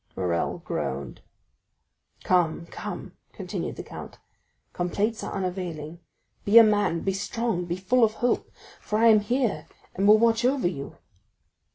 Morrel 0.17 0.57
groaned. 0.65 1.21
"Come, 2.23 2.65
come," 2.65 3.11
continued 3.33 3.75
the 3.75 3.83
count, 3.83 4.17
"complaints 4.73 5.23
are 5.23 5.31
unavailing, 5.31 5.99
be 6.43 6.57
a 6.57 6.63
man, 6.63 7.01
be 7.01 7.13
strong, 7.13 7.65
be 7.65 7.75
full 7.75 8.03
of 8.03 8.13
hope, 8.13 8.49
for 8.79 8.97
I 8.97 9.09
am 9.09 9.19
here 9.19 9.67
and 9.93 10.07
will 10.07 10.17
watch 10.17 10.43
over 10.43 10.67
you." 10.67 10.97